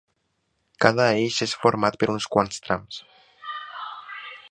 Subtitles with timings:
[0.85, 3.01] Cada eix és format per uns quants trams.